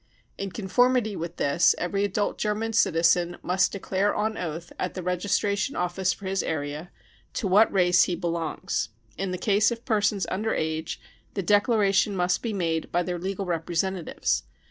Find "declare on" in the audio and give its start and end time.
3.71-4.35